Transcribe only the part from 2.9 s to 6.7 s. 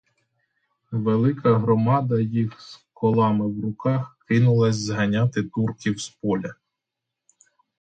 колами в руках кинулася зганяти турків з поля.